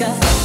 Get 0.00 0.39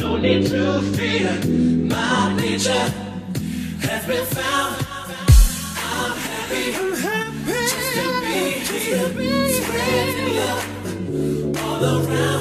No 0.00 0.16
need 0.16 0.46
to 0.46 0.82
fear. 0.94 1.40
My 1.88 2.34
nature 2.36 2.92
has 3.80 4.06
been 4.06 4.26
found. 4.26 4.76
I'm 5.76 6.16
happy. 6.16 6.72
Just 7.46 7.94
to 7.94 8.04
be 8.26 8.40
here. 8.60 9.08
Spreading 9.62 10.36
love 10.36 10.64
all 11.64 11.84
around. 11.84 12.39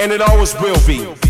And 0.00 0.12
it 0.12 0.22
always 0.22 0.54
will 0.60 0.80
be. 0.86 1.29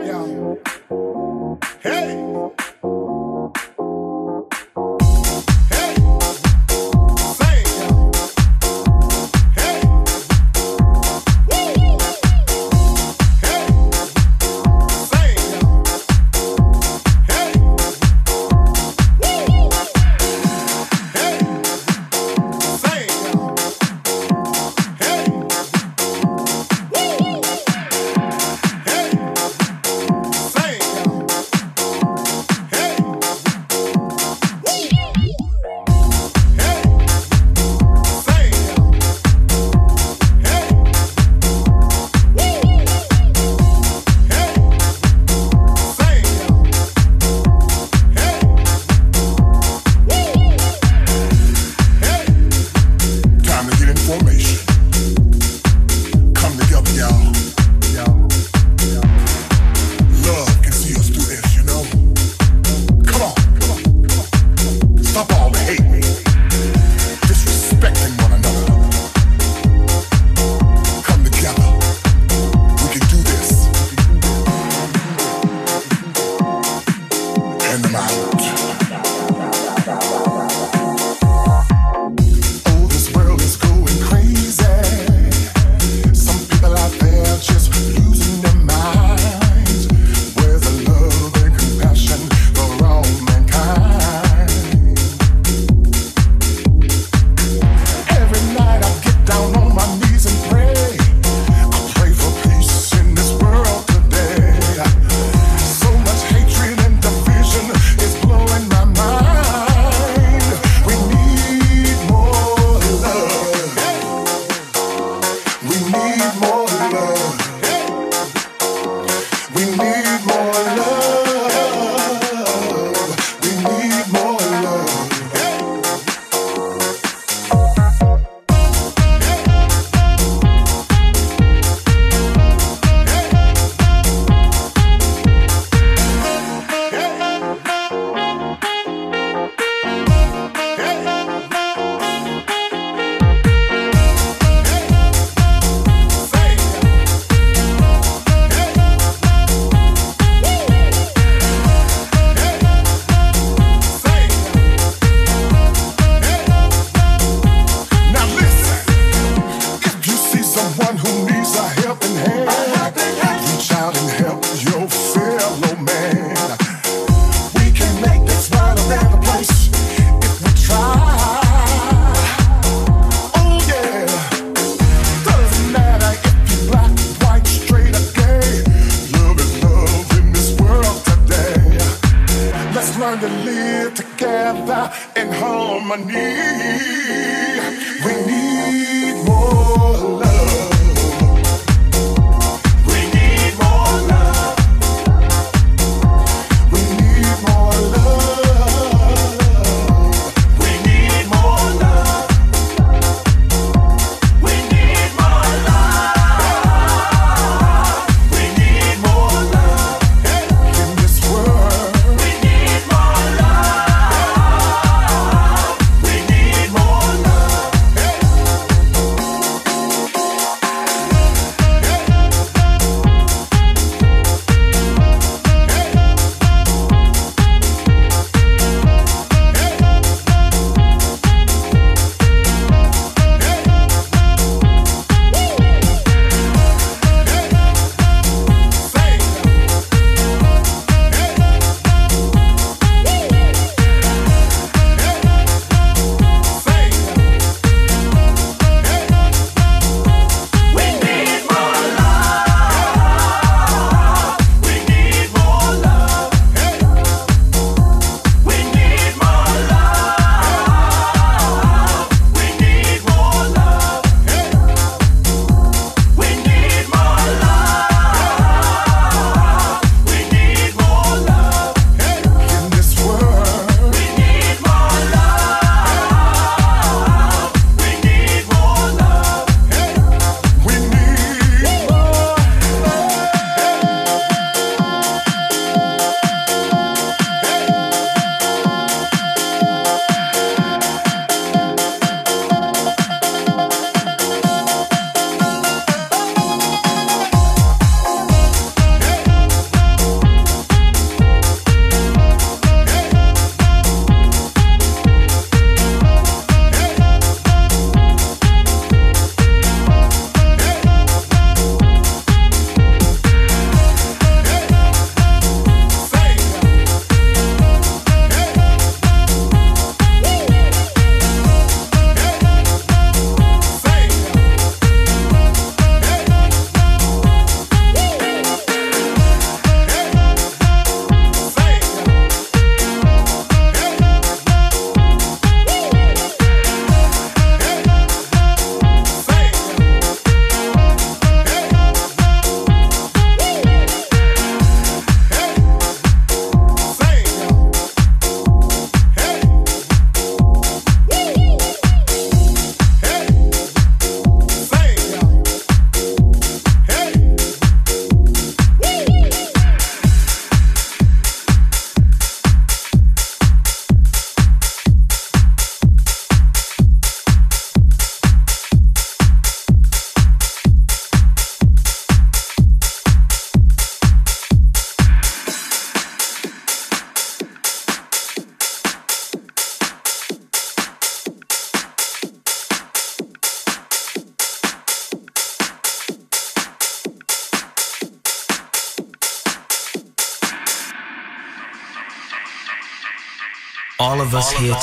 Hey! 0.00 0.37